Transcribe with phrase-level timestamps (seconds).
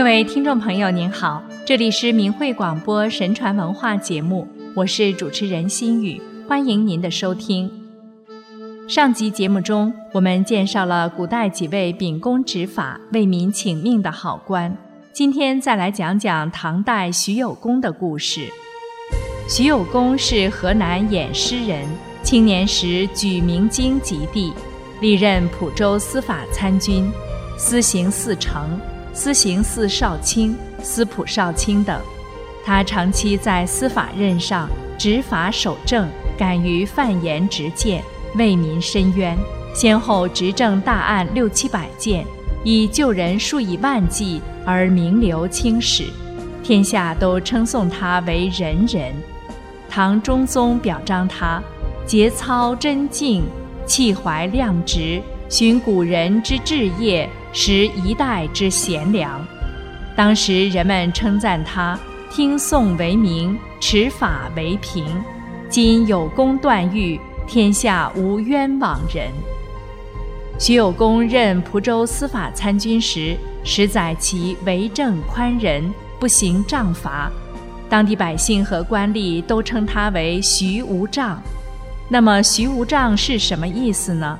[0.00, 7.70] 各位听众朋友，您好，这里是明慧广播神传文化节目，我是主持人心雨，欢迎您的收听。
[8.88, 14.74] 上集节目中，我们介绍了古代几位秉公执法、为民请命的好官，
[15.12, 18.48] 今天再来讲讲唐代徐有功的故事。
[19.50, 21.86] 徐有功是河南偃师人，
[22.22, 24.50] 青年时举明经及第，
[25.02, 27.06] 历任蒲州司法参军、
[27.58, 28.66] 司行四丞。
[29.12, 32.00] 司行司少卿、司仆少卿等，
[32.64, 38.02] 他长期在司法任上执法守正，敢于犯言直谏，
[38.36, 39.36] 为民伸冤，
[39.74, 42.24] 先后执政大案六七百件，
[42.64, 46.04] 以救人数以万计而名留青史，
[46.62, 49.12] 天下都称颂他为仁人。
[49.88, 51.60] 唐中宗表彰他
[52.06, 53.42] 节操真敬，
[53.86, 57.28] 气怀量直，循古人之志业。
[57.52, 59.44] 识一代之贤良，
[60.16, 61.98] 当时人们称赞他
[62.30, 65.04] 听讼为名，持法为凭。
[65.68, 69.28] 今有功断狱，天下无冤枉人。
[70.58, 77.30] 徐有功任蒲州司法参军时，实载其为政宽仁，不行杖罚，
[77.88, 81.42] 当地百姓和官吏都称他为徐无杖。
[82.08, 84.38] 那么，徐无杖是什么意思呢？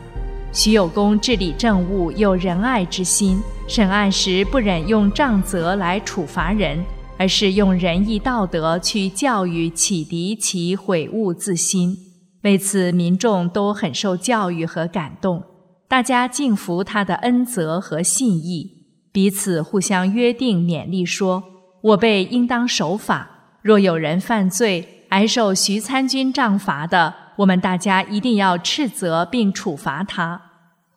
[0.53, 6.85] 徐有功治理政务有仁爱之心，审案时不忍用杖责来处罚人，
[7.17, 11.97] 而是用仁义道德去教育启迪其悔悟自新。
[12.43, 15.41] 为此，民众都很受教育和感动，
[15.87, 21.45] 大家敬服他的恩泽和信义，彼此互相约定勉励说
[21.81, 23.31] ：“我辈应当守法，
[23.63, 30.41] 若有人犯罪，挨受徐参军杖罚的。”我们大家一定要斥责并处罚他。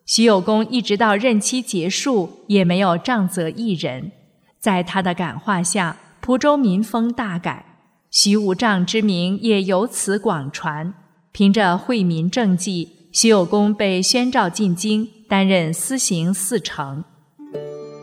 [0.06, 4.12] 徐有功一直到任期结束也没有杖责一人，
[4.60, 7.66] 在他的感化下，蒲州民风大改，
[8.12, 10.94] 徐无杖之名也由此广传。
[11.32, 17.06] 凭着惠民政绩，徐有功被宣召进京，担任司刑四丞。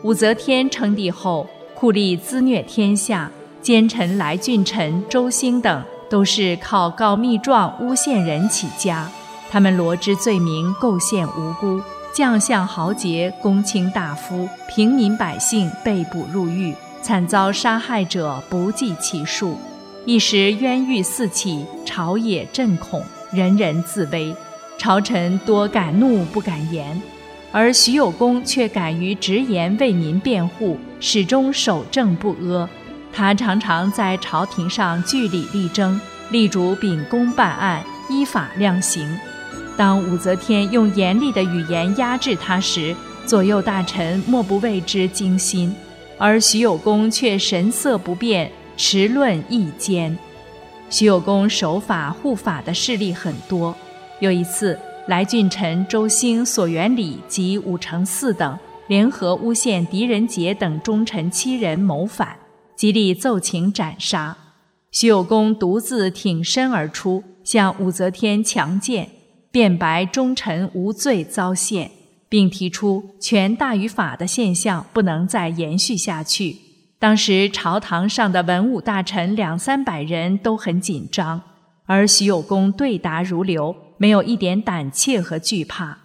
[0.03, 3.31] 武则天称帝后，酷吏滋虐天下，
[3.61, 5.83] 奸臣来俊臣、周兴等。
[6.11, 9.09] 都是靠告密状诬陷人起家，
[9.49, 11.81] 他们罗织罪名，构陷无辜，
[12.13, 19.57] 将相豪杰、公卿大夫、平民百姓被捕入狱，惨遭杀害者不计其数。
[20.05, 23.01] 一时冤狱四起，朝野震恐，
[23.31, 24.35] 人人自危，
[24.77, 27.01] 朝臣多敢怒不敢言，
[27.53, 32.67] 而徐有功却敢于直言为民辩护，始终守正不阿。
[33.13, 35.99] 他常常在朝廷上据理力争，
[36.29, 39.17] 力主秉公办案，依法量刑。
[39.77, 42.95] 当武则天用严厉的语言压制他时，
[43.25, 45.73] 左右大臣莫不为之惊心，
[46.17, 50.17] 而徐有功却神色不变，持论一坚。
[50.89, 53.75] 徐有功守法护法的事例很多。
[54.19, 58.57] 有一次，来俊臣周兴、索元礼及武承嗣等
[58.87, 62.35] 联合诬陷狄仁杰等忠臣七人谋反。
[62.81, 64.35] 极力奏请斩杀，
[64.89, 69.07] 徐有功独自挺身而出，向武则天强谏，
[69.51, 71.91] 辩白忠臣无罪遭陷，
[72.27, 76.57] 并提出权大于法的现象不能再延续下去。
[76.97, 81.39] 当时朝堂上的文武大臣两三百人都很紧张，
[81.85, 85.99] 而徐有功对答如流，没有一点胆怯和惧怕。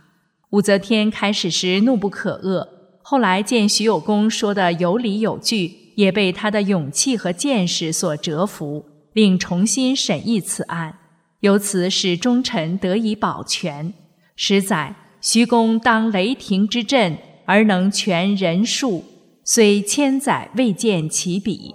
[0.50, 2.68] 武则天开始时怒不可遏，
[3.00, 5.85] 后来见徐有功说的有理有据。
[5.96, 10.98] 也被他的勇气和见识所折服，令重新审议此案，
[11.40, 13.92] 由此使忠臣得以保全。
[14.36, 19.02] 实载徐公当雷霆之阵，而能全人数，
[19.42, 21.74] 虽千载未见其比。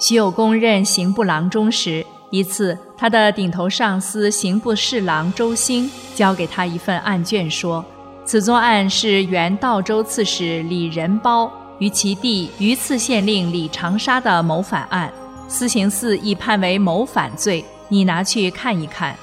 [0.00, 7.84] 徐有功任刑部郎中时，一次他的顶头上司刑部侍郎周兴交给他一份案卷，说
[8.24, 11.52] ：“此宗案是原道州刺史李仁褒。”
[11.82, 15.12] 于其弟榆次县令李长沙的谋反案，
[15.48, 19.16] 司刑司已判为谋反罪，你拿去看一看。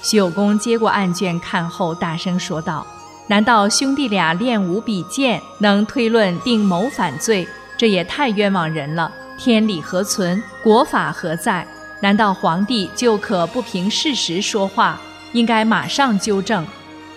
[0.00, 2.86] 徐有功接过案卷看后，大声说道
[3.26, 7.48] ：“难道兄弟俩练武比剑，能推论定谋反罪？
[7.76, 9.10] 这也太冤枉人了！
[9.36, 10.40] 天理何存？
[10.62, 11.66] 国法何在？
[12.00, 15.00] 难道皇帝就可不凭事实说话？
[15.32, 16.64] 应该马上纠正。”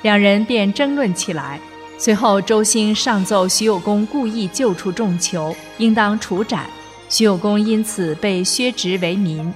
[0.01, 1.59] 两人便争论起来。
[1.99, 6.65] 随后，周兴上奏徐有功故意救出众囚，应当处斩。
[7.09, 9.51] 徐有功因此被削职为民。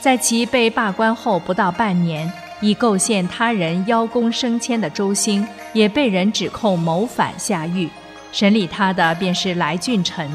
[0.00, 7.88] 在其被罢官后不到半年，以构陷他人邀功升迁的周兴，也被人指控谋反下狱。
[8.32, 10.30] 审理他的便是来俊臣。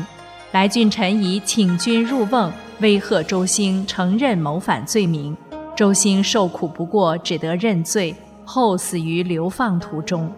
[0.52, 2.52] 来俊臣以请君入瓮，
[2.82, 5.36] 威吓周兴承认谋反罪名。
[5.76, 8.14] 周兴受苦不过，只得认罪，
[8.46, 10.32] 后死于流放途中。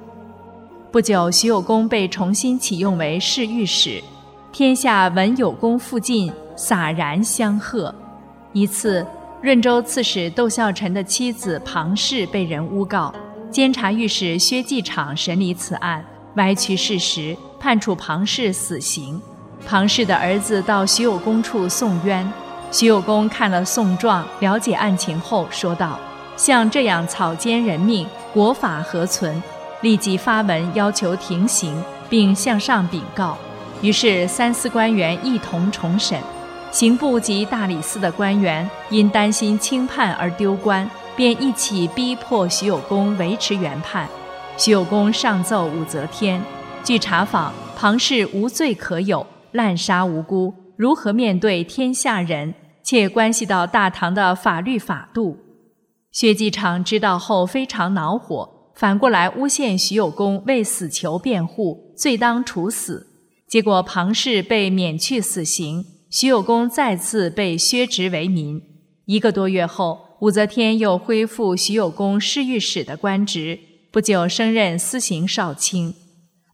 [0.93, 3.99] 不久，徐有功被重新启用为侍御史，
[4.51, 7.91] 天下闻有功附近，洒然相贺。
[8.51, 9.03] 一次，
[9.41, 13.11] 润州刺史窦孝臣的妻子庞氏被人诬告，
[13.49, 16.05] 监察御史薛继场审理此案，
[16.35, 19.19] 歪曲事实，判处庞氏死刑。
[19.65, 22.31] 庞氏的儿子到徐有功处送冤，
[22.71, 25.99] 徐有功看了讼状，了解案情后说道
[26.37, 29.41] ：“像这样草菅人命，国法何存？”
[29.83, 33.37] 立即发文要求停刑，并向上禀告。
[33.81, 36.19] 于是三司官员一同重审。
[36.71, 44.09] 刑部及大理寺的官员因担心轻判而丢官，便一起逼迫徐有功维持原判。
[44.57, 46.41] 徐有功上奏武则天：
[46.83, 52.55] 据查访，庞氏无罪可有，滥杀无辜，如何面对天下人？
[52.81, 55.37] 且关系到大唐的法律法度。
[56.11, 58.49] 薛继常知道后非常恼火，
[58.83, 63.07] 反过来诬陷徐有功为死囚辩护，罪当处死。
[63.47, 65.85] 结果庞氏被免去死刑。
[66.09, 68.61] 徐有功再次被削职为民。
[69.05, 73.57] 一个多月后，武则天又恢复徐有功侍御史的官职，
[73.89, 75.95] 不久升任司刑少卿。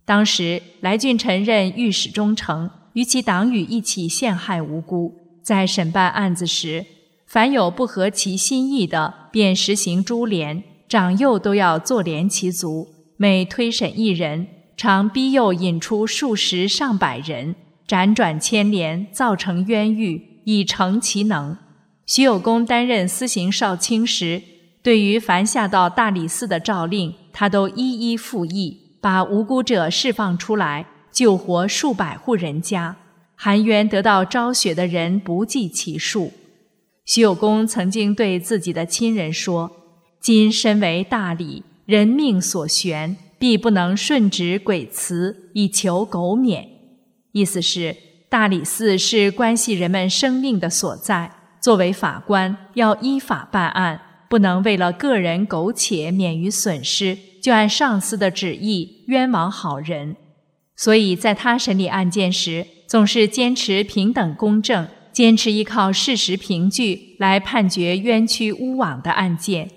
[0.06, 5.16] 当时来俊臣任御史中丞，与其党羽一起陷害无辜。
[5.42, 6.86] 在审办案子时，
[7.26, 12.89] 凡有不合其心意的，便实行株连，长幼都要坐连其足。
[13.15, 17.56] 每推审一人，常逼诱引出数十上百人。
[17.88, 21.57] 辗转牵连，造成冤狱，以成其能。
[22.06, 24.41] 徐有功担任司刑少卿时，
[24.81, 32.95] 对于凡下到大理寺的诏令，他都一一复议，把无辜者释放出来，救活数百户人家，
[33.35, 36.31] 含冤得到昭雪的人不计其数。
[37.06, 39.71] 徐有功曾经对自己的亲人说
[40.19, 46.68] ：“今身为大理，人命所悬，必不能顺直鬼辞，以求苟免。”
[47.31, 47.95] 意思是，
[48.27, 51.31] 大理寺是关系人们生命的所在。
[51.62, 60.16] 作为法官，要依法办案，不能为了个人苟且免于损失，就按上司的旨意冤枉好人。
[60.75, 69.69] 所以，在他审理案件时，总是坚持平等公正，坚持依靠事实凭据来判决冤屈诬枉的案件。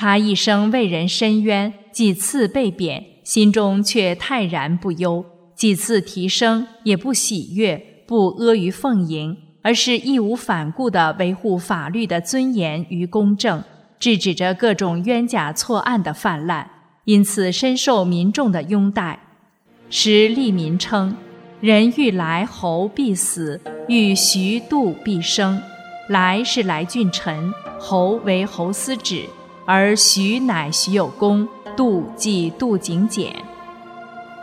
[0.00, 5.22] 他一生为人伸冤，几次被贬，心中却泰然不忧。
[5.54, 7.76] 几次提升也不喜悦，
[8.06, 13.62] 不阿谀奉迎，而是义无反顾地维护法律的尊严与公正，
[13.98, 16.70] 制止着各种冤假错案的泛滥，
[17.04, 19.20] 因此深受民众的拥戴。
[19.90, 21.14] 时利民称
[21.60, 25.60] ：“人欲来侯必死，欲徐度必生。
[26.08, 29.26] 来是来俊臣，侯为侯思止，
[29.64, 31.46] 而徐乃徐有功，
[31.76, 33.34] 杜即杜景简。”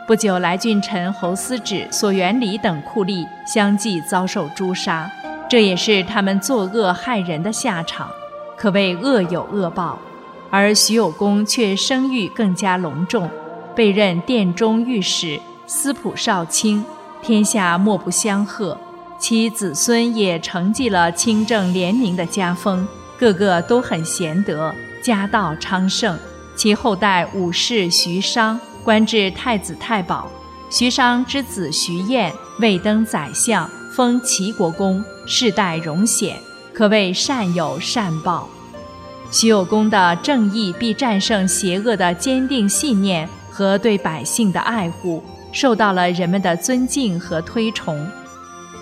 [0.06, 5.10] 不久，来俊臣、侯思止、索元礼等酷吏相继遭受诛杀，
[5.50, 8.08] 这也是他们作恶害人的下场，
[8.56, 9.98] 可谓恶有恶报。
[10.50, 13.28] 而徐有功却声誉更加隆重，
[13.74, 16.82] 被任殿中御史、司仆少卿，
[17.20, 18.78] 天下莫不相贺。
[19.18, 26.18] 其子孙也承继了清正廉明的家风，个个都很贤德，家道昌盛。
[26.56, 28.58] 其后代武士徐商。
[28.84, 30.30] 官至太子太保，
[30.70, 36.38] 徐商之子徐彦未登宰相，封齐国公，世代荣显，
[36.72, 38.48] 可谓善有善报。
[39.30, 48.08] 徐有功的正义必战胜邪恶的坚定信念和对百姓的爱护，受到了人们的尊敬和推崇。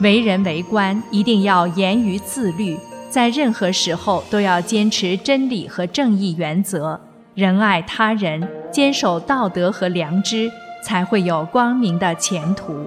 [0.00, 2.78] 为人为官一定要严于自律，
[3.16, 7.00] 在任何时候都要坚持真理和正义原则。
[7.34, 10.50] 仁爱他人，坚守道德和良知，
[10.84, 12.86] 才会有光明的前途。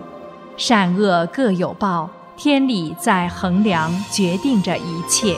[0.56, 2.08] 善恶各有报，
[2.38, 5.36] 天理在衡量，决定着一切。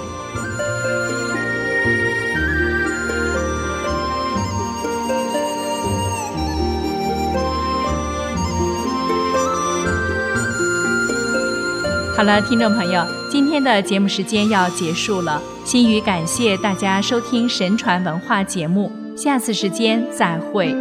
[12.13, 18.91] 好了，听众朋友，今天的节目时间要结束了，心语感谢大家收听神传文化节目。
[19.15, 20.75] 下次时间再会。